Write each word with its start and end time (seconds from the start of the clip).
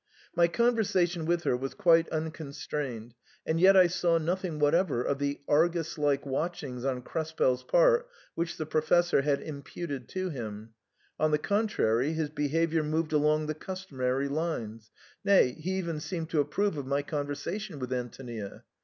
My 0.35 0.47
conversation 0.47 1.27
with 1.27 1.43
her 1.43 1.55
was 1.55 1.75
quite 1.75 2.09
unconstrained, 2.09 3.13
and 3.45 3.59
yet 3.59 3.77
I 3.77 3.85
saw 3.85 4.17
nothing 4.17 4.57
whatever 4.57 5.03
of 5.03 5.19
the 5.19 5.41
Argus 5.47 5.95
like 5.95 6.25
watchings 6.25 6.83
on 6.83 7.03
Krespel's 7.03 7.61
part 7.63 8.09
which 8.33 8.57
the 8.57 8.65
Professor 8.65 9.21
had 9.21 9.43
imputed 9.43 10.09
to 10.09 10.31
him; 10.31 10.73
on 11.19 11.29
the 11.29 11.37
con 11.37 11.67
trary, 11.67 12.15
his 12.15 12.31
behaviour 12.31 12.81
moved 12.81 13.13
along 13.13 13.45
the 13.45 13.53
customary 13.53 14.27
lines, 14.27 14.89
nay, 15.23 15.51
he 15.51 15.73
even 15.77 15.99
seemed 15.99 16.31
to 16.31 16.39
approve 16.39 16.77
of 16.79 16.87
my 16.87 17.03
conversation 17.03 17.77
with 17.77 17.93
Antonia. 17.93 18.63